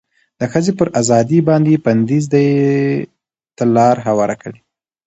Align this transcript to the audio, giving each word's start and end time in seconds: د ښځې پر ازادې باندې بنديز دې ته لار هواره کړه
د 0.39 0.41
ښځې 0.51 0.71
پر 0.79 0.87
ازادې 1.01 1.39
باندې 1.47 1.81
بنديز 1.85 2.23
دې 2.33 2.47
ته 3.57 3.63
لار 3.75 3.95
هواره 4.07 4.35
کړه 4.41 4.59